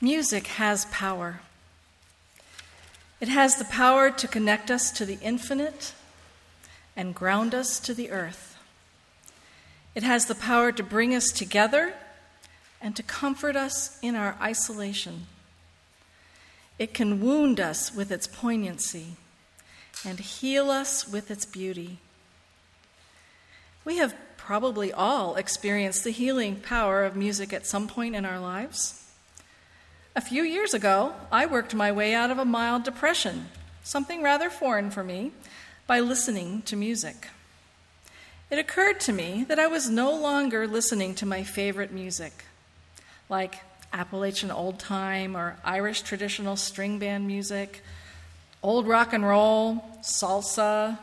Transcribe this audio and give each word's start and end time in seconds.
Music 0.00 0.46
has 0.46 0.86
power. 0.86 1.40
It 3.20 3.28
has 3.28 3.56
the 3.56 3.66
power 3.66 4.10
to 4.10 4.26
connect 4.26 4.70
us 4.70 4.90
to 4.92 5.04
the 5.04 5.18
infinite 5.20 5.92
and 6.96 7.14
ground 7.14 7.54
us 7.54 7.78
to 7.80 7.92
the 7.92 8.10
earth. 8.10 8.56
It 9.94 10.02
has 10.02 10.26
the 10.26 10.34
power 10.34 10.72
to 10.72 10.82
bring 10.82 11.14
us 11.14 11.30
together 11.30 11.92
and 12.80 12.96
to 12.96 13.02
comfort 13.02 13.56
us 13.56 13.98
in 14.00 14.14
our 14.14 14.36
isolation. 14.40 15.26
It 16.78 16.94
can 16.94 17.20
wound 17.20 17.60
us 17.60 17.94
with 17.94 18.10
its 18.10 18.26
poignancy 18.26 19.16
and 20.02 20.18
heal 20.18 20.70
us 20.70 21.06
with 21.06 21.30
its 21.30 21.44
beauty. 21.44 21.98
We 23.84 23.98
have 23.98 24.14
probably 24.38 24.92
all 24.92 25.36
experienced 25.36 26.04
the 26.04 26.10
healing 26.10 26.56
power 26.56 27.04
of 27.04 27.16
music 27.16 27.52
at 27.52 27.66
some 27.66 27.86
point 27.86 28.16
in 28.16 28.24
our 28.24 28.40
lives. 28.40 29.09
A 30.16 30.20
few 30.20 30.42
years 30.42 30.74
ago, 30.74 31.12
I 31.30 31.46
worked 31.46 31.72
my 31.72 31.92
way 31.92 32.14
out 32.14 32.32
of 32.32 32.38
a 32.38 32.44
mild 32.44 32.82
depression, 32.82 33.46
something 33.84 34.22
rather 34.22 34.50
foreign 34.50 34.90
for 34.90 35.04
me, 35.04 35.30
by 35.86 36.00
listening 36.00 36.62
to 36.62 36.74
music. 36.74 37.28
It 38.50 38.58
occurred 38.58 38.98
to 39.00 39.12
me 39.12 39.44
that 39.46 39.60
I 39.60 39.68
was 39.68 39.88
no 39.88 40.12
longer 40.12 40.66
listening 40.66 41.14
to 41.16 41.26
my 41.26 41.44
favorite 41.44 41.92
music, 41.92 42.44
like 43.28 43.60
Appalachian 43.92 44.50
old 44.50 44.80
time 44.80 45.36
or 45.36 45.58
Irish 45.64 46.02
traditional 46.02 46.56
string 46.56 46.98
band 46.98 47.28
music, 47.28 47.80
old 48.64 48.88
rock 48.88 49.12
and 49.12 49.24
roll, 49.24 49.76
salsa, 50.02 50.94
or 50.94 50.98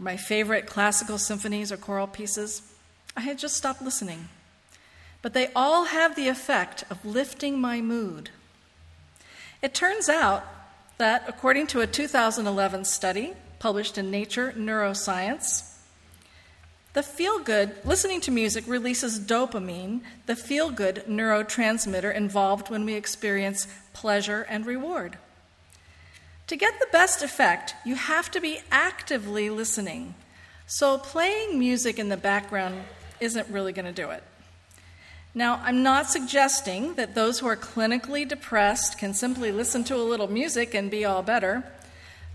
my 0.00 0.16
favorite 0.16 0.66
classical 0.66 1.18
symphonies 1.18 1.70
or 1.70 1.76
choral 1.76 2.08
pieces. 2.08 2.62
I 3.16 3.20
had 3.20 3.38
just 3.38 3.56
stopped 3.56 3.80
listening. 3.80 4.28
But 5.22 5.34
they 5.34 5.52
all 5.54 5.84
have 5.84 6.16
the 6.16 6.26
effect 6.26 6.82
of 6.90 7.04
lifting 7.04 7.60
my 7.60 7.80
mood 7.80 8.30
it 9.62 9.74
turns 9.74 10.08
out 10.08 10.44
that, 10.98 11.24
according 11.28 11.66
to 11.68 11.80
a 11.80 11.86
2011 11.86 12.84
study 12.84 13.34
published 13.58 13.98
in 13.98 14.10
Nature 14.10 14.52
Neuroscience, 14.56 15.70
the 16.92 17.02
feel 17.04 17.38
good, 17.38 17.72
listening 17.84 18.20
to 18.22 18.32
music 18.32 18.64
releases 18.66 19.20
dopamine, 19.20 20.00
the 20.26 20.34
feel 20.34 20.70
good 20.70 21.04
neurotransmitter 21.08 22.12
involved 22.12 22.68
when 22.68 22.84
we 22.84 22.94
experience 22.94 23.68
pleasure 23.92 24.44
and 24.48 24.66
reward. 24.66 25.16
To 26.48 26.56
get 26.56 26.80
the 26.80 26.88
best 26.90 27.22
effect, 27.22 27.74
you 27.84 27.94
have 27.94 28.28
to 28.32 28.40
be 28.40 28.58
actively 28.72 29.50
listening. 29.50 30.14
So, 30.66 30.98
playing 30.98 31.60
music 31.60 32.00
in 32.00 32.08
the 32.08 32.16
background 32.16 32.82
isn't 33.20 33.48
really 33.48 33.72
going 33.72 33.84
to 33.84 33.92
do 33.92 34.10
it. 34.10 34.24
Now, 35.34 35.60
I'm 35.62 35.84
not 35.84 36.10
suggesting 36.10 36.94
that 36.94 37.14
those 37.14 37.38
who 37.38 37.46
are 37.46 37.56
clinically 37.56 38.26
depressed 38.26 38.98
can 38.98 39.14
simply 39.14 39.52
listen 39.52 39.84
to 39.84 39.94
a 39.94 40.02
little 40.02 40.26
music 40.26 40.74
and 40.74 40.90
be 40.90 41.04
all 41.04 41.22
better, 41.22 41.62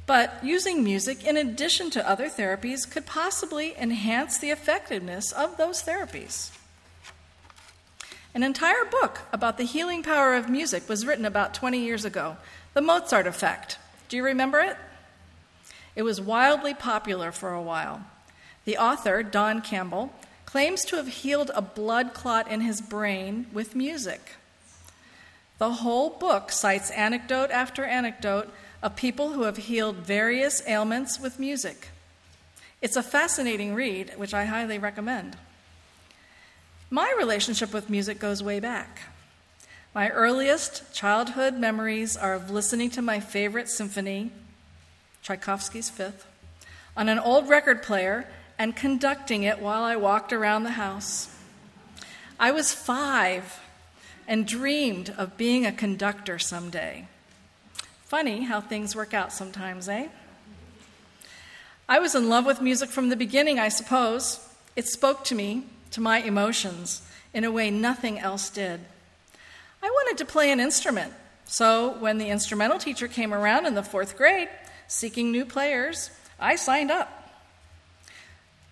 but 0.05 0.39
using 0.41 0.83
music 0.83 1.25
in 1.25 1.35
addition 1.35 1.89
to 1.91 2.09
other 2.09 2.29
therapies 2.29 2.89
could 2.89 3.05
possibly 3.05 3.75
enhance 3.77 4.37
the 4.37 4.49
effectiveness 4.49 5.33
of 5.33 5.57
those 5.57 5.83
therapies. 5.83 6.51
An 8.33 8.43
entire 8.43 8.85
book 8.85 9.21
about 9.33 9.57
the 9.57 9.63
healing 9.63 10.01
power 10.01 10.33
of 10.33 10.49
music 10.49 10.87
was 10.87 11.05
written 11.05 11.25
about 11.25 11.53
20 11.53 11.79
years 11.79 12.05
ago 12.05 12.37
The 12.73 12.81
Mozart 12.81 13.27
Effect. 13.27 13.77
Do 14.07 14.15
you 14.15 14.23
remember 14.23 14.59
it? 14.59 14.77
It 15.95 16.03
was 16.03 16.21
wildly 16.21 16.73
popular 16.73 17.31
for 17.31 17.53
a 17.53 17.61
while. 17.61 18.05
The 18.63 18.77
author, 18.77 19.21
Don 19.23 19.61
Campbell, 19.61 20.13
claims 20.55 20.85
to 20.85 20.95
have 20.95 21.09
healed 21.09 21.51
a 21.53 21.61
blood 21.61 22.13
clot 22.13 22.49
in 22.49 22.61
his 22.61 22.79
brain 22.79 23.45
with 23.51 23.75
music. 23.75 24.37
The 25.57 25.69
whole 25.69 26.11
book 26.11 26.49
cites 26.49 26.91
anecdote 26.91 27.51
after 27.51 27.83
anecdote 27.83 28.49
of 28.81 28.95
people 28.95 29.33
who 29.33 29.41
have 29.41 29.57
healed 29.57 29.97
various 29.97 30.65
ailments 30.65 31.19
with 31.19 31.39
music. 31.39 31.89
It's 32.81 32.95
a 32.95 33.03
fascinating 33.03 33.73
read, 33.73 34.13
which 34.15 34.33
I 34.33 34.45
highly 34.45 34.79
recommend. 34.79 35.35
My 36.89 37.13
relationship 37.17 37.73
with 37.73 37.89
music 37.89 38.17
goes 38.17 38.41
way 38.41 38.61
back. 38.61 38.99
My 39.93 40.07
earliest 40.07 40.93
childhood 40.93 41.55
memories 41.55 42.15
are 42.15 42.33
of 42.33 42.49
listening 42.49 42.91
to 42.91 43.01
my 43.01 43.19
favorite 43.19 43.67
symphony, 43.67 44.31
Tchaikovsky's 45.21 45.89
Fifth, 45.89 46.25
on 46.95 47.09
an 47.09 47.19
old 47.19 47.49
record 47.49 47.83
player 47.83 48.25
and 48.57 48.75
conducting 48.75 49.43
it 49.43 49.59
while 49.59 49.83
I 49.83 49.95
walked 49.95 50.31
around 50.31 50.63
the 50.63 50.71
house. 50.71 51.29
I 52.39 52.51
was 52.51 52.73
five 52.73 53.59
and 54.27 54.47
dreamed 54.47 55.13
of 55.17 55.37
being 55.37 55.65
a 55.65 55.71
conductor 55.71 56.39
someday. 56.39 57.07
Funny 58.05 58.43
how 58.43 58.61
things 58.61 58.95
work 58.95 59.13
out 59.13 59.33
sometimes, 59.33 59.89
eh? 59.89 60.07
I 61.87 61.99
was 61.99 62.15
in 62.15 62.29
love 62.29 62.45
with 62.45 62.61
music 62.61 62.89
from 62.89 63.09
the 63.09 63.15
beginning, 63.15 63.59
I 63.59 63.69
suppose. 63.69 64.39
It 64.75 64.87
spoke 64.87 65.23
to 65.25 65.35
me, 65.35 65.65
to 65.91 66.01
my 66.01 66.19
emotions, 66.19 67.01
in 67.33 67.43
a 67.43 67.51
way 67.51 67.69
nothing 67.69 68.19
else 68.19 68.49
did. 68.49 68.79
I 69.83 69.87
wanted 69.87 70.17
to 70.17 70.25
play 70.25 70.51
an 70.51 70.59
instrument, 70.59 71.13
so 71.45 71.95
when 71.99 72.17
the 72.17 72.29
instrumental 72.29 72.79
teacher 72.79 73.07
came 73.07 73.33
around 73.33 73.65
in 73.65 73.75
the 73.75 73.83
fourth 73.83 74.17
grade 74.17 74.49
seeking 74.87 75.31
new 75.31 75.45
players, 75.45 76.09
I 76.39 76.55
signed 76.55 76.91
up. 76.91 77.24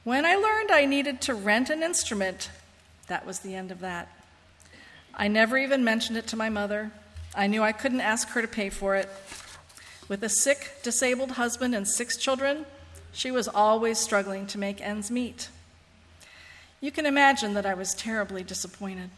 When 0.03 0.25
I 0.25 0.35
learned 0.35 0.69
I 0.69 0.83
needed 0.85 1.21
to 1.21 1.33
rent 1.33 1.69
an 1.69 1.81
instrument, 1.81 2.49
that 3.07 3.25
was 3.25 3.39
the 3.39 3.55
end 3.55 3.71
of 3.71 3.79
that. 3.79 4.09
I 5.13 5.29
never 5.29 5.57
even 5.57 5.85
mentioned 5.85 6.17
it 6.17 6.27
to 6.27 6.35
my 6.35 6.49
mother. 6.49 6.91
I 7.33 7.47
knew 7.47 7.63
I 7.63 7.71
couldn't 7.71 8.01
ask 8.01 8.27
her 8.29 8.41
to 8.41 8.47
pay 8.47 8.69
for 8.69 8.97
it. 8.97 9.07
With 10.09 10.21
a 10.21 10.29
sick, 10.29 10.79
disabled 10.83 11.31
husband 11.31 11.73
and 11.73 11.87
six 11.87 12.17
children, 12.17 12.65
she 13.13 13.31
was 13.31 13.47
always 13.47 13.97
struggling 13.97 14.45
to 14.47 14.57
make 14.57 14.81
ends 14.81 15.09
meet. 15.09 15.47
You 16.81 16.91
can 16.91 17.05
imagine 17.05 17.53
that 17.53 17.65
I 17.65 17.73
was 17.73 17.93
terribly 17.93 18.43
disappointed. 18.43 19.09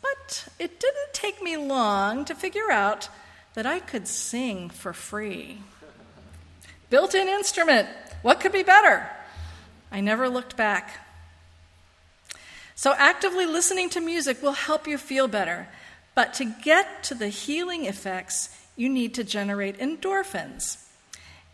But 0.00 0.46
it 0.60 0.78
didn't 0.78 1.12
take 1.12 1.42
me 1.42 1.56
long 1.56 2.24
to 2.26 2.34
figure 2.36 2.70
out 2.70 3.08
that 3.54 3.66
I 3.66 3.80
could 3.80 4.06
sing 4.06 4.70
for 4.70 4.92
free. 4.92 5.58
Built 6.90 7.16
in 7.16 7.26
instrument, 7.26 7.88
what 8.22 8.38
could 8.38 8.52
be 8.52 8.62
better? 8.62 9.10
I 9.96 10.02
never 10.02 10.28
looked 10.28 10.58
back. 10.58 11.08
So, 12.74 12.94
actively 12.98 13.46
listening 13.46 13.88
to 13.90 14.00
music 14.02 14.42
will 14.42 14.52
help 14.52 14.86
you 14.86 14.98
feel 14.98 15.26
better. 15.26 15.68
But 16.14 16.34
to 16.34 16.44
get 16.44 17.02
to 17.04 17.14
the 17.14 17.30
healing 17.30 17.86
effects, 17.86 18.54
you 18.76 18.90
need 18.90 19.14
to 19.14 19.24
generate 19.24 19.78
endorphins. 19.78 20.84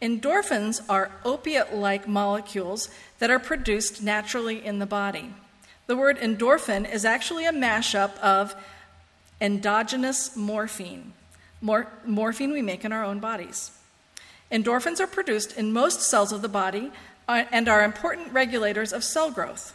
Endorphins 0.03 0.81
are 0.89 1.13
opiate 1.25 1.73
like 1.73 2.09
molecules 2.09 2.91
that 3.21 3.31
are 3.31 3.39
produced 3.39 4.03
naturally 4.03 4.67
in 4.67 4.81
the 4.81 4.87
body. 4.87 5.33
The 5.87 5.97
word 5.97 6.19
endorphin 6.19 6.93
is 6.93 7.05
actually 7.05 7.47
a 7.47 7.53
mashup 7.53 8.19
of 8.19 8.57
endogenous 9.41 10.37
morphine, 10.37 11.13
Mor- 11.61 11.93
morphine 12.05 12.51
we 12.51 12.61
make 12.61 12.85
in 12.85 12.93
our 12.93 13.05
own 13.05 13.21
bodies. 13.21 13.71
Endorphins 14.51 14.99
are 14.99 15.07
produced 15.07 15.57
in 15.57 15.73
most 15.73 16.03
cells 16.03 16.33
of 16.33 16.43
the 16.43 16.49
body 16.49 16.91
Uh, 17.33 17.47
and 17.51 17.67
are 17.67 17.83
important 17.83 18.31
regulators 18.31 18.93
of 18.93 19.03
cell 19.03 19.31
growth, 19.31 19.75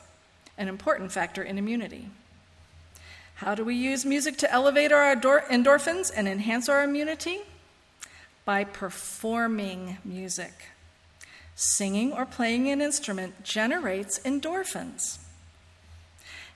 an 0.59 0.68
important 0.68 1.12
factor 1.12 1.41
in 1.41 1.57
immunity. 1.57 2.07
How 3.34 3.56
do 3.56 3.66
we 3.66 3.73
use 3.73 4.06
music 4.06 4.38
to 4.38 4.51
elevate 4.51 4.91
our 4.91 5.16
endorphins 5.16 6.12
and 6.16 6.28
enhance 6.28 6.69
our 6.69 6.84
immunity? 6.84 7.40
By 8.46 8.63
performing 8.63 9.97
music. 10.06 10.53
Singing 11.56 12.13
or 12.13 12.28
playing 12.28 12.69
an 12.69 12.79
instrument 12.79 13.44
generates 13.44 14.19
endorphins. 14.19 15.17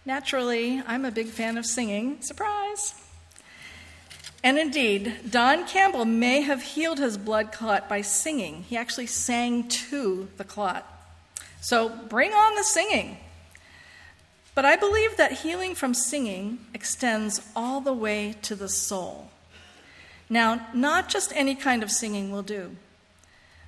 Naturally, 0.05 0.83
I'm 0.85 1.03
a 1.03 1.09
big 1.09 1.29
fan 1.29 1.57
of 1.57 1.65
singing. 1.65 2.21
Surprise! 2.21 2.93
And 4.43 4.59
indeed, 4.59 5.15
Don 5.27 5.65
Campbell 5.65 6.05
may 6.05 6.41
have 6.41 6.61
healed 6.61 6.99
his 6.99 7.17
blood 7.17 7.51
clot 7.51 7.89
by 7.89 8.01
singing. 8.01 8.65
He 8.69 8.77
actually 8.77 9.07
sang 9.07 9.67
to 9.67 10.27
the 10.37 10.43
clot. 10.43 10.90
So 11.61 11.89
bring 11.89 12.33
on 12.33 12.55
the 12.55 12.63
singing. 12.63 13.17
But 14.53 14.65
I 14.65 14.75
believe 14.75 15.15
that 15.15 15.31
healing 15.31 15.75
from 15.75 15.93
singing 15.93 16.59
extends 16.73 17.41
all 17.55 17.79
the 17.79 17.93
way 17.93 18.35
to 18.41 18.55
the 18.55 18.67
soul. 18.67 19.29
Now, 20.29 20.67
not 20.73 21.07
just 21.07 21.31
any 21.35 21.55
kind 21.55 21.83
of 21.83 21.91
singing 21.91 22.31
will 22.31 22.43
do. 22.43 22.75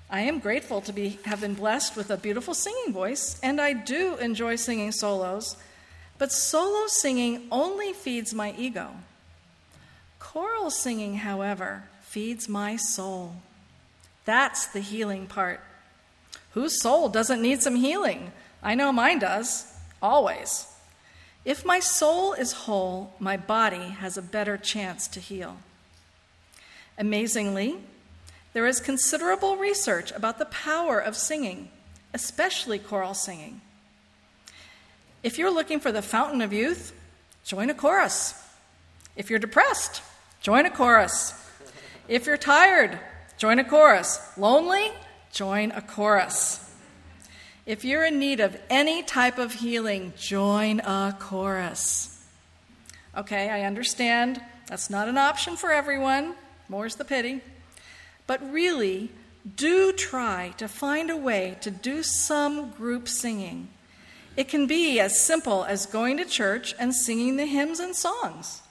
I 0.10 0.22
am 0.22 0.40
grateful 0.40 0.82
to 0.82 0.94
be, 0.94 1.20
have 1.26 1.42
been 1.42 1.54
blessed 1.54 1.96
with 1.96 2.10
a 2.10 2.18
beautiful 2.18 2.54
singing 2.54 2.94
voice, 2.94 3.40
and 3.42 3.62
I 3.62 3.74
do 3.74 4.18
enjoy 4.18 4.58
singing 4.58 4.92
solos, 4.92 5.56
but 6.18 6.32
solo 6.32 6.88
singing 6.88 7.48
only 7.52 7.94
feeds 7.94 8.34
my 8.34 8.54
ego. 8.58 8.92
Choral 10.20 10.70
singing, 10.70 11.16
however, 11.16 11.84
feeds 12.02 12.50
my 12.50 12.76
soul. 12.76 13.36
That's 14.26 14.68
the 14.68 14.82
healing 14.82 15.28
part. 15.28 15.62
Whose 16.54 16.82
soul 16.82 17.10
doesn't 17.10 17.42
need 17.42 17.62
some 17.62 17.76
healing? 17.76 18.32
I 18.62 18.76
know 18.76 18.92
mine 18.92 19.20
does, 19.20 19.72
always. 20.02 20.68
If 21.46 21.66
my 21.66 21.80
soul 21.80 22.34
is 22.34 22.54
whole, 22.54 23.14
my 23.20 23.38
body 23.38 23.90
has 23.90 24.18
a 24.18 24.22
better 24.22 24.58
chance 24.58 25.08
to 25.10 25.20
heal. 25.20 25.58
Amazingly, 26.98 27.78
there 28.54 28.68
is 28.68 28.80
considerable 28.80 29.58
research 29.58 30.12
about 30.12 30.38
the 30.38 30.46
power 30.46 31.00
of 31.00 31.18
singing, 31.18 31.70
especially 32.14 32.80
choral 32.80 33.16
singing. 33.16 33.62
If 35.24 35.38
you're 35.38 35.54
looking 35.54 35.80
for 35.80 35.92
the 35.92 36.02
fountain 36.02 36.42
of 36.42 36.54
youth, 36.54 36.94
join 37.44 37.70
a 37.70 37.74
chorus. 37.74 38.40
If 39.16 39.30
you're 39.30 39.40
depressed, 39.40 40.02
join 40.42 40.66
a 40.66 40.70
chorus. 40.70 41.34
If 42.08 42.26
you're 42.28 42.38
tired, 42.38 43.00
join 43.38 43.58
a 43.60 43.64
chorus. 43.64 44.20
Lonely, 44.38 44.92
join 45.34 45.72
a 45.72 45.82
chorus. 45.82 46.60
If 47.66 47.84
you're 47.84 48.06
in 48.06 48.20
need 48.20 48.40
of 48.40 48.56
any 48.70 49.02
type 49.02 49.40
of 49.40 49.54
healing, 49.54 50.14
join 50.16 50.80
a 50.82 51.18
chorus. 51.20 52.24
Okay, 53.18 53.50
I 53.50 53.64
understand 53.64 54.42
that's 54.68 54.90
not 54.90 55.10
an 55.10 55.18
option 55.18 55.58
for 55.58 55.72
everyone. 55.72 56.36
More's 56.70 56.96
the 56.96 57.06
pity. 57.06 57.42
But 58.28 58.42
really, 58.52 59.10
do 59.56 59.92
try 59.92 60.54
to 60.58 60.68
find 60.68 61.10
a 61.10 61.18
way 61.18 61.58
to 61.62 61.72
do 61.72 62.04
some 62.04 62.72
group 62.72 63.08
singing. 63.08 63.70
It 64.38 64.48
can 64.48 64.68
be 64.68 65.00
as 65.00 65.20
simple 65.20 65.64
as 65.64 65.86
going 65.86 66.18
to 66.18 66.26
church 66.26 66.74
and 66.80 66.94
singing 66.94 67.38
the 67.38 67.46
hymns 67.46 67.80
and 67.80 67.96
songs, 67.96 68.62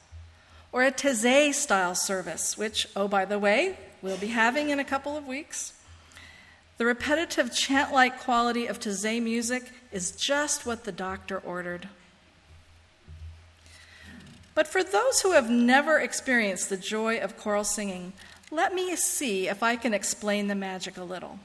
or 0.71 0.83
a 0.83 0.93
Taizé 0.93 1.53
style 1.53 1.95
service, 1.95 2.57
which, 2.57 2.87
oh, 2.97 3.09
by 3.09 3.25
the 3.25 3.39
way, 3.39 3.77
we'll 4.01 4.17
be 4.17 4.29
having 4.29 4.71
in 4.71 4.81
a 4.81 4.85
couple 4.85 5.17
of 5.17 5.27
weeks. 5.27 5.73
The 6.83 6.87
repetitive 6.87 7.55
chant 7.55 7.93
like 7.93 8.19
quality 8.19 8.67
of 8.67 8.81
Taizé 8.81 9.23
music 9.23 9.71
is 9.93 10.11
just 10.11 10.67
what 10.67 10.83
the 10.83 10.91
doctor 10.91 11.39
ordered. 11.39 11.89
But 14.57 14.67
for 14.67 14.83
those 14.83 15.21
who 15.21 15.31
have 15.31 15.49
never 15.49 16.01
experienced 16.01 16.71
the 16.71 16.77
joy 16.77 17.19
of 17.19 17.37
choral 17.37 17.63
singing, 17.63 18.15
let 18.51 18.75
me 18.75 18.97
see 18.97 19.47
if 19.47 19.63
I 19.63 19.77
can 19.77 19.95
explain 19.95 20.49
the 20.49 20.57
magic 20.57 20.97
a 20.97 21.05
little. 21.05 21.39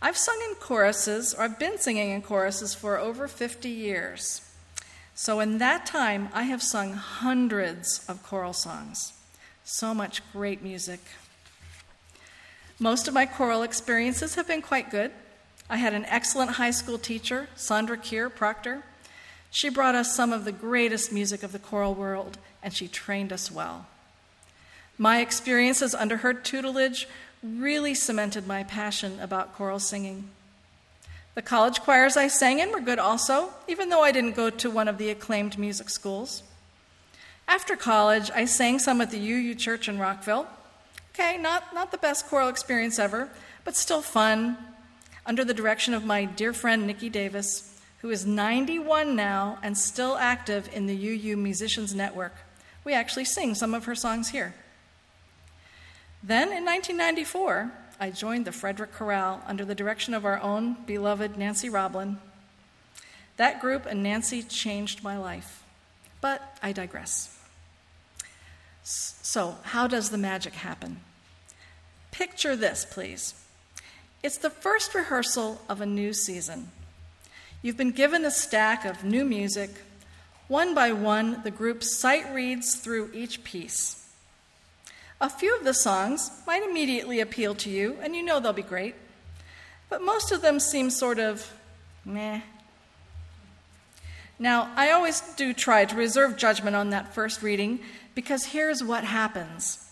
I've 0.00 0.16
sung 0.16 0.40
in 0.48 0.54
choruses, 0.54 1.34
or 1.34 1.42
I've 1.42 1.58
been 1.58 1.76
singing 1.76 2.08
in 2.08 2.22
choruses 2.22 2.74
for 2.74 2.96
over 2.96 3.28
50 3.28 3.68
years. 3.68 4.40
So, 5.14 5.40
in 5.40 5.58
that 5.58 5.84
time, 5.84 6.30
I 6.32 6.44
have 6.44 6.62
sung 6.62 6.94
hundreds 6.94 8.02
of 8.08 8.22
choral 8.22 8.54
songs. 8.54 9.12
So 9.62 9.92
much 9.92 10.22
great 10.32 10.62
music. 10.62 11.00
Most 12.78 13.08
of 13.08 13.14
my 13.14 13.26
choral 13.26 13.62
experiences 13.62 14.34
have 14.34 14.48
been 14.48 14.62
quite 14.62 14.90
good. 14.90 15.12
I 15.70 15.76
had 15.76 15.94
an 15.94 16.04
excellent 16.06 16.52
high 16.52 16.70
school 16.70 16.98
teacher, 16.98 17.48
Sandra 17.54 17.96
Keir 17.96 18.28
Proctor. 18.28 18.82
She 19.50 19.68
brought 19.68 19.94
us 19.94 20.14
some 20.14 20.32
of 20.32 20.44
the 20.44 20.52
greatest 20.52 21.12
music 21.12 21.42
of 21.42 21.52
the 21.52 21.58
choral 21.58 21.94
world, 21.94 22.38
and 22.62 22.74
she 22.74 22.88
trained 22.88 23.32
us 23.32 23.50
well. 23.50 23.86
My 24.98 25.20
experiences 25.20 25.94
under 25.94 26.18
her 26.18 26.34
tutelage 26.34 27.08
really 27.42 27.94
cemented 27.94 28.46
my 28.46 28.62
passion 28.62 29.18
about 29.20 29.54
choral 29.54 29.78
singing. 29.78 30.30
The 31.34 31.42
college 31.42 31.80
choirs 31.80 32.16
I 32.16 32.28
sang 32.28 32.58
in 32.58 32.70
were 32.70 32.80
good 32.80 32.98
also, 32.98 33.50
even 33.66 33.88
though 33.88 34.02
I 34.02 34.12
didn't 34.12 34.36
go 34.36 34.50
to 34.50 34.70
one 34.70 34.88
of 34.88 34.98
the 34.98 35.10
acclaimed 35.10 35.58
music 35.58 35.88
schools. 35.88 36.42
After 37.48 37.74
college, 37.74 38.30
I 38.34 38.44
sang 38.44 38.78
some 38.78 39.00
at 39.00 39.10
the 39.10 39.18
UU 39.18 39.54
Church 39.54 39.88
in 39.88 39.98
Rockville, 39.98 40.46
Okay, 41.14 41.36
not, 41.36 41.74
not 41.74 41.90
the 41.90 41.98
best 41.98 42.26
choral 42.26 42.48
experience 42.48 42.98
ever, 42.98 43.28
but 43.64 43.76
still 43.76 44.00
fun, 44.00 44.56
under 45.26 45.44
the 45.44 45.54
direction 45.54 45.94
of 45.94 46.04
my 46.04 46.24
dear 46.24 46.52
friend 46.52 46.86
Nikki 46.86 47.08
Davis, 47.08 47.78
who 47.98 48.10
is 48.10 48.26
91 48.26 49.14
now 49.14 49.58
and 49.62 49.76
still 49.76 50.16
active 50.16 50.68
in 50.72 50.86
the 50.86 50.94
UU 50.94 51.36
Musicians 51.36 51.94
Network. 51.94 52.34
We 52.82 52.94
actually 52.94 53.26
sing 53.26 53.54
some 53.54 53.74
of 53.74 53.84
her 53.84 53.94
songs 53.94 54.30
here. 54.30 54.54
Then 56.22 56.48
in 56.48 56.64
1994, 56.64 57.70
I 58.00 58.10
joined 58.10 58.46
the 58.46 58.52
Frederick 58.52 58.92
Chorale 58.92 59.42
under 59.46 59.64
the 59.64 59.74
direction 59.74 60.14
of 60.14 60.24
our 60.24 60.40
own 60.40 60.76
beloved 60.86 61.36
Nancy 61.36 61.68
Roblin. 61.68 62.18
That 63.36 63.60
group 63.60 63.86
and 63.86 64.02
Nancy 64.02 64.42
changed 64.42 65.04
my 65.04 65.16
life. 65.18 65.62
But 66.20 66.58
I 66.62 66.72
digress. 66.72 67.38
So, 68.84 69.56
how 69.62 69.86
does 69.86 70.10
the 70.10 70.18
magic 70.18 70.54
happen? 70.54 71.00
Picture 72.10 72.56
this, 72.56 72.84
please. 72.84 73.34
It's 74.22 74.38
the 74.38 74.50
first 74.50 74.94
rehearsal 74.94 75.60
of 75.68 75.80
a 75.80 75.86
new 75.86 76.12
season. 76.12 76.70
You've 77.62 77.76
been 77.76 77.92
given 77.92 78.24
a 78.24 78.30
stack 78.30 78.84
of 78.84 79.04
new 79.04 79.24
music. 79.24 79.70
One 80.48 80.74
by 80.74 80.92
one, 80.92 81.42
the 81.44 81.50
group 81.50 81.84
sight 81.84 82.32
reads 82.34 82.74
through 82.74 83.10
each 83.14 83.44
piece. 83.44 84.08
A 85.20 85.30
few 85.30 85.56
of 85.56 85.64
the 85.64 85.72
songs 85.72 86.30
might 86.46 86.64
immediately 86.64 87.20
appeal 87.20 87.54
to 87.56 87.70
you, 87.70 87.96
and 88.02 88.16
you 88.16 88.24
know 88.24 88.40
they'll 88.40 88.52
be 88.52 88.62
great, 88.62 88.96
but 89.88 90.02
most 90.02 90.32
of 90.32 90.42
them 90.42 90.58
seem 90.58 90.90
sort 90.90 91.20
of 91.20 91.52
meh. 92.04 92.40
Now, 94.38 94.70
I 94.76 94.90
always 94.90 95.20
do 95.36 95.52
try 95.52 95.84
to 95.84 95.96
reserve 95.96 96.36
judgment 96.36 96.74
on 96.74 96.90
that 96.90 97.14
first 97.14 97.42
reading 97.42 97.80
because 98.14 98.46
here's 98.46 98.82
what 98.82 99.04
happens. 99.04 99.88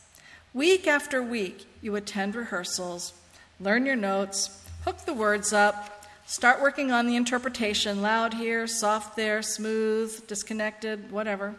Week 0.52 0.86
after 0.86 1.22
week, 1.22 1.66
you 1.80 1.94
attend 1.94 2.34
rehearsals, 2.34 3.12
learn 3.60 3.86
your 3.86 3.96
notes, 3.96 4.64
hook 4.84 5.04
the 5.06 5.14
words 5.14 5.52
up, 5.52 6.04
start 6.26 6.60
working 6.60 6.90
on 6.90 7.06
the 7.06 7.16
interpretation 7.16 8.02
loud 8.02 8.34
here, 8.34 8.66
soft 8.66 9.16
there, 9.16 9.42
smooth, 9.42 10.26
disconnected, 10.26 11.12
whatever. 11.12 11.54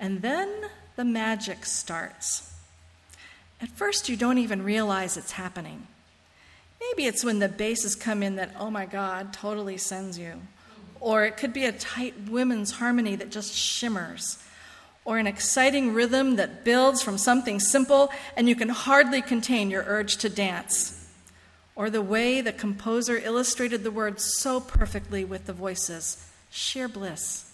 And 0.00 0.22
then 0.22 0.48
the 0.96 1.04
magic 1.04 1.64
starts. 1.64 2.52
At 3.60 3.68
first, 3.68 4.08
you 4.08 4.16
don't 4.16 4.38
even 4.38 4.64
realize 4.64 5.16
it's 5.16 5.32
happening. 5.32 5.86
Maybe 6.80 7.06
it's 7.06 7.24
when 7.24 7.38
the 7.38 7.48
basses 7.48 7.94
come 7.94 8.22
in 8.22 8.34
that, 8.36 8.52
oh 8.58 8.70
my 8.70 8.86
God, 8.86 9.32
totally 9.32 9.78
sends 9.78 10.18
you. 10.18 10.42
Or 11.02 11.24
it 11.24 11.36
could 11.36 11.52
be 11.52 11.64
a 11.64 11.72
tight 11.72 12.14
women's 12.30 12.70
harmony 12.70 13.16
that 13.16 13.32
just 13.32 13.52
shimmers 13.52 14.38
or 15.04 15.18
an 15.18 15.26
exciting 15.26 15.94
rhythm 15.94 16.36
that 16.36 16.64
builds 16.64 17.02
from 17.02 17.18
something 17.18 17.58
simple 17.58 18.08
and 18.36 18.48
you 18.48 18.54
can 18.54 18.68
hardly 18.68 19.20
contain 19.20 19.68
your 19.68 19.82
urge 19.88 20.16
to 20.18 20.28
dance, 20.28 21.08
or 21.74 21.90
the 21.90 22.00
way 22.00 22.40
the 22.40 22.52
composer 22.52 23.18
illustrated 23.18 23.82
the 23.82 23.90
words 23.90 24.32
so 24.38 24.60
perfectly 24.60 25.24
with 25.24 25.46
the 25.46 25.52
voices 25.52 26.24
sheer 26.50 26.86
bliss. 26.86 27.50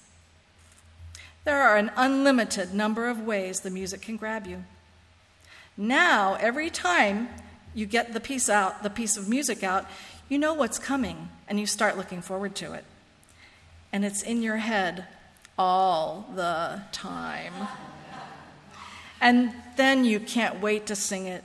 There 1.45 1.63
are 1.63 1.79
an 1.79 1.91
unlimited 1.97 2.75
number 2.75 3.09
of 3.09 3.25
ways 3.25 3.61
the 3.61 3.71
music 3.71 4.03
can 4.03 4.19
grab 4.19 4.47
you. 4.47 4.65
Now, 5.75 6.37
every 6.39 6.69
time 6.69 7.31
you 7.75 7.87
get 7.87 8.13
the 8.13 8.21
piece 8.21 8.51
out, 8.51 8.83
the 8.83 8.91
piece 8.91 9.17
of 9.17 9.27
music 9.27 9.65
out, 9.65 9.87
you 10.29 10.37
know 10.37 10.53
what's 10.53 10.79
coming 10.79 11.31
and 11.49 11.59
you 11.59 11.65
start 11.65 11.97
looking 11.97 12.21
forward 12.21 12.55
to 12.57 12.75
it. 12.75 12.85
And 13.93 14.05
it's 14.05 14.23
in 14.23 14.43
your 14.43 14.59
head 14.59 15.07
all 15.59 16.31
the 16.35 16.83
time. 16.93 17.53
And 19.21 19.53
then 19.77 20.05
you 20.05 20.21
can't 20.21 20.61
wait 20.61 20.87
to 20.87 20.97
sing 20.97 21.27
it. 21.27 21.45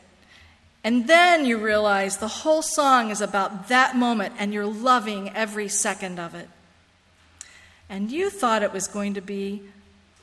And 0.83 1.07
then 1.07 1.45
you 1.45 1.57
realize 1.57 2.17
the 2.17 2.27
whole 2.27 2.61
song 2.61 3.09
is 3.09 3.21
about 3.21 3.69
that 3.69 3.95
moment 3.95 4.35
and 4.37 4.53
you're 4.53 4.65
loving 4.65 5.29
every 5.29 5.69
second 5.69 6.19
of 6.19 6.35
it. 6.35 6.49
And 7.89 8.11
you 8.11 8.29
thought 8.29 8.63
it 8.63 8.73
was 8.73 8.87
going 8.87 9.13
to 9.13 9.21
be 9.21 9.61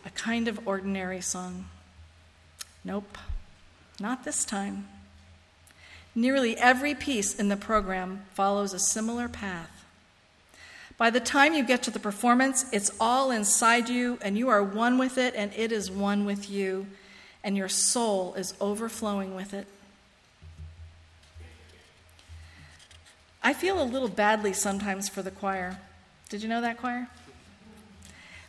a 0.04 0.10
kind 0.10 0.48
of 0.48 0.66
ordinary 0.66 1.20
song. 1.20 1.66
Nope, 2.84 3.18
not 3.98 4.24
this 4.24 4.44
time. 4.44 4.88
Nearly 6.14 6.56
every 6.56 6.94
piece 6.94 7.34
in 7.34 7.48
the 7.48 7.56
program 7.56 8.24
follows 8.34 8.74
a 8.74 8.78
similar 8.78 9.28
path. 9.28 9.79
By 11.00 11.09
the 11.09 11.19
time 11.19 11.54
you 11.54 11.64
get 11.64 11.83
to 11.85 11.90
the 11.90 11.99
performance, 11.99 12.66
it's 12.75 12.90
all 13.00 13.30
inside 13.30 13.88
you, 13.88 14.19
and 14.21 14.37
you 14.37 14.50
are 14.50 14.62
one 14.62 14.99
with 14.99 15.16
it, 15.16 15.33
and 15.35 15.50
it 15.57 15.73
is 15.73 15.90
one 15.90 16.26
with 16.26 16.50
you, 16.50 16.88
and 17.42 17.57
your 17.57 17.71
soul 17.71 18.35
is 18.35 18.52
overflowing 18.61 19.35
with 19.35 19.54
it. 19.54 19.66
I 23.42 23.54
feel 23.54 23.80
a 23.80 23.83
little 23.83 24.11
badly 24.11 24.52
sometimes 24.52 25.09
for 25.09 25.23
the 25.23 25.30
choir. 25.30 25.78
Did 26.28 26.42
you 26.42 26.50
know 26.50 26.61
that, 26.61 26.76
choir? 26.76 27.09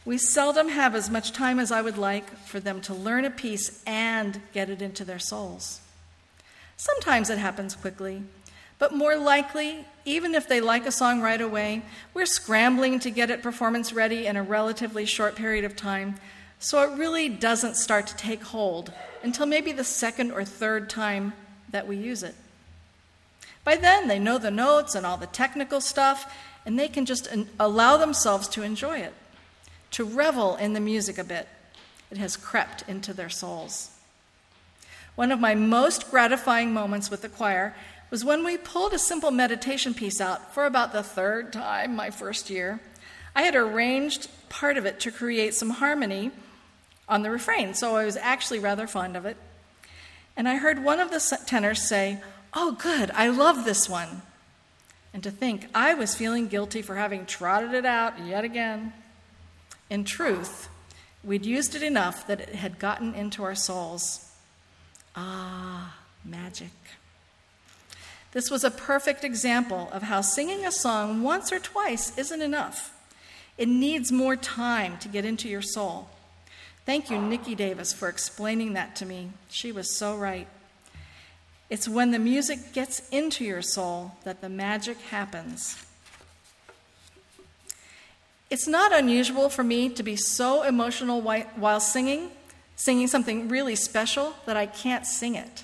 We 0.04 0.18
seldom 0.18 0.68
have 0.68 0.94
as 0.94 1.10
much 1.10 1.32
time 1.32 1.58
as 1.58 1.72
I 1.72 1.82
would 1.82 1.98
like 1.98 2.30
for 2.40 2.60
them 2.60 2.82
to 2.82 2.94
learn 2.94 3.24
a 3.24 3.32
piece 3.32 3.82
and 3.88 4.42
get 4.52 4.70
it 4.70 4.82
into 4.82 5.06
their 5.06 5.20
souls. 5.20 5.80
Sometimes 6.76 7.30
it 7.30 7.38
happens 7.38 7.78
quickly, 7.78 8.24
but 8.82 8.96
more 8.96 9.16
likely, 9.16 9.86
even 10.06 10.34
if 10.34 10.48
they 10.48 10.60
like 10.60 10.88
a 10.88 10.92
song 10.92 11.22
right 11.22 11.40
away, 11.40 11.84
we're 12.16 12.26
scrambling 12.26 13.00
to 13.00 13.12
get 13.12 13.30
it 13.30 13.44
performance 13.44 13.94
ready 13.94 14.26
in 14.26 14.36
a 14.36 14.42
relatively 14.42 15.06
short 15.06 15.36
period 15.36 15.64
of 15.64 15.76
time, 15.76 16.16
so 16.58 16.82
it 16.82 16.98
really 16.98 17.30
doesn't 17.30 17.76
start 17.76 18.08
to 18.08 18.16
take 18.16 18.42
hold 18.42 18.92
until 19.22 19.46
maybe 19.46 19.72
the 19.72 19.84
second 19.84 20.32
or 20.32 20.44
third 20.44 20.90
time 20.90 21.34
that 21.70 21.88
we 21.88 21.96
use 21.96 22.24
it. 22.24 22.34
By 23.64 23.76
then, 23.76 24.08
they 24.08 24.18
know 24.18 24.40
the 24.40 24.50
notes 24.50 24.96
and 24.96 25.06
all 25.06 25.18
the 25.18 25.28
technical 25.28 25.80
stuff, 25.80 26.36
and 26.66 26.80
they 26.80 26.88
can 26.88 27.06
just 27.06 27.28
allow 27.60 27.98
themselves 27.98 28.48
to 28.48 28.64
enjoy 28.64 28.98
it. 28.98 29.14
to 29.92 30.06
revel 30.06 30.56
in 30.56 30.74
the 30.74 30.80
music 30.80 31.18
a 31.18 31.24
bit. 31.24 31.48
It 32.10 32.18
has 32.18 32.36
crept 32.36 32.84
into 32.88 33.14
their 33.14 33.30
souls. 33.30 33.92
One 35.16 35.32
of 35.32 35.40
my 35.40 35.54
most 35.54 36.10
gratifying 36.10 36.74
moments 36.74 37.12
with 37.12 37.22
the 37.22 37.30
choir 37.30 37.76
was 38.12 38.26
when 38.26 38.44
we 38.44 38.58
pulled 38.58 38.94
a 38.94 39.00
simple 39.00 39.32
meditation 39.32 39.94
piece 39.94 40.20
out 40.20 40.54
for 40.54 40.66
about 40.66 40.92
the 40.92 41.02
third 41.02 41.52
time 41.52 41.96
my 41.96 42.12
first 42.12 42.50
year. 42.50 42.82
I 43.34 43.44
had 43.44 43.56
arranged 43.56 44.28
part 44.50 44.78
of 44.78 44.86
it 44.86 45.00
to 45.00 45.12
create 45.12 45.54
some 45.54 45.70
harmony 45.70 46.32
on 47.08 47.24
the 47.24 47.32
refrain, 47.32 47.74
so 47.74 47.96
I 47.96 48.06
was 48.06 48.18
actually 48.18 48.60
rather 48.60 48.86
fond 48.86 49.16
of 49.16 49.26
it. 49.26 49.38
And 50.36 50.48
I 50.48 50.58
heard 50.58 50.84
one 50.84 51.00
of 51.00 51.10
the 51.10 51.38
tenors 51.46 51.88
say, 51.88 52.20
Oh, 52.54 52.74
good, 52.74 53.12
I 53.12 53.30
love 53.30 53.64
this 53.64 53.88
one. 53.88 54.22
And 55.14 55.24
to 55.24 55.32
think 55.32 55.68
I 55.74 55.94
was 55.94 56.16
feeling 56.16 56.48
guilty 56.48 56.82
for 56.82 56.96
having 56.96 57.26
trotted 57.26 57.74
it 57.74 57.86
out 57.86 58.20
yet 58.20 58.44
again. 58.44 58.92
In 59.90 60.04
truth, 60.04 60.70
we'd 61.24 61.46
used 61.46 61.76
it 61.76 61.84
enough 61.84 62.28
that 62.28 62.42
it 62.42 62.56
had 62.56 62.80
gotten 62.80 63.14
into 63.14 63.44
our 63.44 63.56
souls. 63.56 64.32
Ah, 65.16 65.96
magic. 66.26 66.72
This 68.32 68.50
was 68.50 68.64
a 68.64 68.72
perfect 68.72 69.24
example 69.24 69.90
of 69.92 70.04
how 70.04 70.22
singing 70.22 70.66
a 70.66 70.72
song 70.72 71.22
once 71.22 71.52
or 71.52 71.60
twice 71.60 72.18
isn't 72.18 72.42
enough. 72.42 72.94
It 73.58 73.68
needs 73.68 74.12
more 74.12 74.36
time 74.36 74.98
to 75.00 75.10
get 75.10 75.26
into 75.26 75.50
your 75.50 75.62
soul. 75.62 76.10
Thank 76.86 77.10
you, 77.10 77.22
Nikki 77.22 77.56
Davis, 77.56 77.94
for 77.94 78.08
explaining 78.08 78.74
that 78.74 78.96
to 78.98 79.06
me. 79.06 79.32
She 79.50 79.72
was 79.72 79.96
so 79.96 80.16
right. 80.16 80.48
It's 81.70 81.88
when 81.88 82.12
the 82.12 82.20
music 82.20 82.74
gets 82.74 83.08
into 83.10 83.46
your 83.46 83.62
soul 83.62 84.14
that 84.24 84.42
the 84.42 84.50
magic 84.50 84.98
happens. 84.98 85.86
It's 88.50 88.68
not 88.68 88.92
unusual 88.92 89.50
for 89.50 89.64
me 89.64 89.88
to 89.90 90.04
be 90.04 90.16
so 90.16 90.64
emotional 90.64 91.22
while 91.22 91.80
singing, 91.80 92.32
singing 92.76 93.08
something 93.08 93.48
really 93.48 93.76
special, 93.76 94.34
that 94.46 94.58
I 94.58 94.66
can't 94.66 95.06
sing 95.06 95.36
it. 95.36 95.64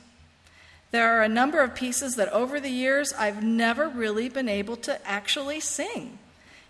There 0.92 1.18
are 1.18 1.22
a 1.22 1.30
number 1.30 1.62
of 1.62 1.76
pieces 1.76 2.16
that 2.16 2.32
over 2.32 2.60
the 2.60 2.70
years 2.70 3.14
I've 3.14 3.44
never 3.44 3.90
really 3.90 4.30
been 4.30 4.48
able 4.48 4.78
to 4.78 5.06
actually 5.08 5.60
sing. 5.60 6.18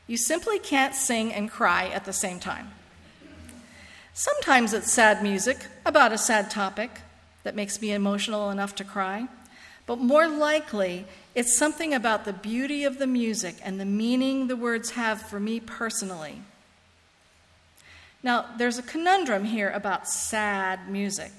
You 0.07 0.17
simply 0.17 0.57
can't 0.57 0.95
sing 0.95 1.33
and 1.33 1.51
cry 1.51 1.87
at 1.87 2.05
the 2.05 2.13
same 2.13 2.39
time. 2.39 2.71
Sometimes 4.13 4.73
it's 4.73 4.91
sad 4.91 5.21
music 5.21 5.67
about 5.85 6.11
a 6.11 6.17
sad 6.17 6.49
topic 6.49 6.89
that 7.43 7.55
makes 7.55 7.79
me 7.79 7.91
emotional 7.91 8.49
enough 8.49 8.73
to 8.75 8.83
cry, 8.83 9.27
but 9.85 9.99
more 9.99 10.27
likely, 10.27 11.05
it's 11.35 11.55
something 11.55 11.93
about 11.93 12.25
the 12.25 12.33
beauty 12.33 12.83
of 12.83 12.97
the 12.97 13.05
music 13.05 13.55
and 13.63 13.79
the 13.79 13.85
meaning 13.85 14.47
the 14.47 14.55
words 14.55 14.91
have 14.91 15.21
for 15.21 15.39
me 15.39 15.59
personally. 15.59 16.41
Now, 18.23 18.47
there's 18.57 18.79
a 18.79 18.83
conundrum 18.83 19.45
here 19.45 19.69
about 19.69 20.09
sad 20.09 20.89
music. 20.89 21.31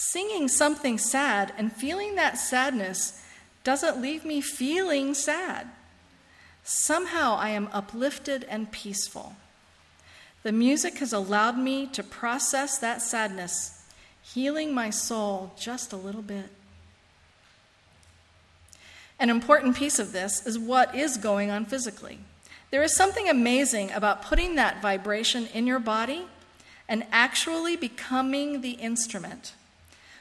Singing 0.00 0.46
something 0.46 0.96
sad 0.96 1.52
and 1.58 1.72
feeling 1.72 2.14
that 2.14 2.38
sadness 2.38 3.20
doesn't 3.64 4.00
leave 4.00 4.24
me 4.24 4.40
feeling 4.40 5.12
sad. 5.12 5.66
Somehow 6.62 7.34
I 7.34 7.48
am 7.48 7.68
uplifted 7.72 8.46
and 8.48 8.70
peaceful. 8.70 9.34
The 10.44 10.52
music 10.52 10.98
has 10.98 11.12
allowed 11.12 11.58
me 11.58 11.88
to 11.88 12.04
process 12.04 12.78
that 12.78 13.02
sadness, 13.02 13.82
healing 14.22 14.72
my 14.72 14.90
soul 14.90 15.52
just 15.58 15.92
a 15.92 15.96
little 15.96 16.22
bit. 16.22 16.48
An 19.18 19.30
important 19.30 19.74
piece 19.74 19.98
of 19.98 20.12
this 20.12 20.46
is 20.46 20.56
what 20.60 20.94
is 20.94 21.16
going 21.16 21.50
on 21.50 21.64
physically. 21.64 22.20
There 22.70 22.84
is 22.84 22.94
something 22.94 23.28
amazing 23.28 23.90
about 23.90 24.22
putting 24.22 24.54
that 24.54 24.80
vibration 24.80 25.48
in 25.52 25.66
your 25.66 25.80
body 25.80 26.26
and 26.88 27.04
actually 27.10 27.74
becoming 27.74 28.60
the 28.60 28.74
instrument. 28.74 29.54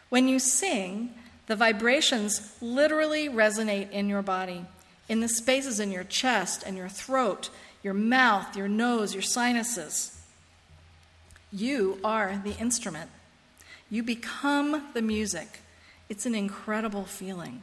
When 0.10 0.28
you 0.28 0.40
sing, 0.40 1.14
the 1.48 1.56
vibrations 1.56 2.54
literally 2.62 3.30
resonate 3.30 3.92
in 3.92 4.10
your 4.10 4.22
body, 4.22 4.66
in 5.10 5.20
the 5.20 5.30
spaces 5.30 5.80
in 5.80 5.92
your 5.92 6.04
chest 6.04 6.64
and 6.66 6.78
your 6.78 6.90
throat 6.90 7.50
your 7.88 7.94
mouth, 7.94 8.58
your 8.58 8.68
nose, 8.68 9.14
your 9.14 9.22
sinuses. 9.22 10.20
You 11.54 12.00
are 12.04 12.42
the 12.44 12.58
instrument. 12.58 13.10
You 13.90 14.04
become 14.04 14.90
the 14.94 15.02
music. 15.02 15.62
It's 16.10 16.26
an 16.26 16.36
incredible 16.36 17.06
feeling. 17.06 17.62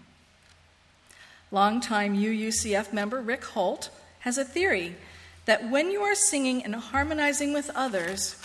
Longtime 1.50 2.16
UUCF 2.16 2.92
member 2.92 3.20
Rick 3.20 3.44
Holt 3.44 3.90
has 4.20 4.38
a 4.38 4.44
theory 4.44 4.96
that 5.44 5.70
when 5.70 5.90
you 5.90 6.00
are 6.00 6.14
singing 6.14 6.64
and 6.64 6.74
harmonizing 6.74 7.52
with 7.52 7.70
others, 7.74 8.36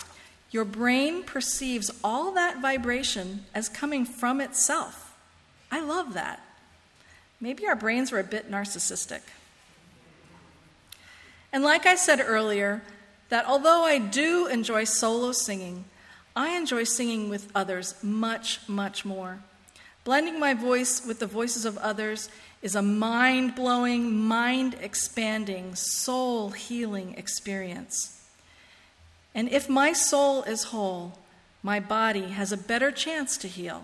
your 0.50 0.64
brain 0.64 1.22
perceives 1.22 1.90
all 2.02 2.32
that 2.32 2.60
vibration 2.60 3.44
as 3.54 3.68
coming 3.68 4.04
from 4.04 4.40
itself. 4.40 5.16
I 5.70 5.80
love 5.80 6.14
that. 6.14 6.40
Maybe 7.40 7.66
our 7.66 7.76
brains 7.76 8.12
are 8.12 8.18
a 8.18 8.24
bit 8.24 8.50
narcissistic. 8.50 9.20
And 11.52 11.64
like 11.64 11.86
I 11.86 11.94
said 11.94 12.20
earlier, 12.20 12.82
that 13.28 13.46
although 13.46 13.84
I 13.84 13.98
do 13.98 14.46
enjoy 14.46 14.84
solo 14.84 15.32
singing, 15.32 15.84
I 16.34 16.56
enjoy 16.56 16.84
singing 16.84 17.28
with 17.28 17.50
others 17.54 17.94
much, 18.02 18.68
much 18.68 19.04
more. 19.04 19.40
Blending 20.04 20.38
my 20.38 20.54
voice 20.54 21.04
with 21.06 21.18
the 21.18 21.26
voices 21.26 21.64
of 21.64 21.78
others 21.78 22.28
is 22.62 22.74
a 22.74 22.82
mind 22.82 23.54
blowing, 23.54 24.12
mind 24.12 24.76
expanding, 24.80 25.74
soul 25.74 26.50
healing 26.50 27.14
experience. 27.16 28.19
And 29.34 29.48
if 29.48 29.68
my 29.68 29.92
soul 29.92 30.42
is 30.42 30.64
whole, 30.64 31.18
my 31.62 31.78
body 31.78 32.28
has 32.28 32.52
a 32.52 32.56
better 32.56 32.90
chance 32.90 33.36
to 33.38 33.48
heal. 33.48 33.82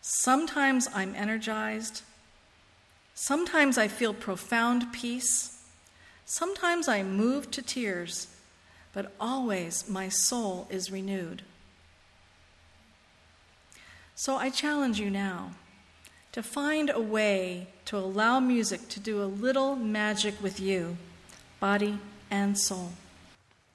Sometimes 0.00 0.88
I'm 0.94 1.14
energized. 1.14 2.02
Sometimes 3.14 3.78
I 3.78 3.88
feel 3.88 4.14
profound 4.14 4.92
peace. 4.92 5.62
Sometimes 6.24 6.88
I 6.88 7.02
move 7.02 7.50
to 7.52 7.62
tears, 7.62 8.28
but 8.92 9.12
always 9.18 9.88
my 9.88 10.08
soul 10.08 10.66
is 10.70 10.92
renewed. 10.92 11.42
So 14.14 14.36
I 14.36 14.50
challenge 14.50 15.00
you 15.00 15.10
now 15.10 15.52
to 16.32 16.42
find 16.42 16.90
a 16.90 17.00
way 17.00 17.68
to 17.86 17.96
allow 17.96 18.40
music 18.40 18.88
to 18.90 19.00
do 19.00 19.22
a 19.22 19.24
little 19.24 19.74
magic 19.74 20.40
with 20.42 20.60
you, 20.60 20.96
body 21.58 21.98
and 22.30 22.58
soul. 22.58 22.92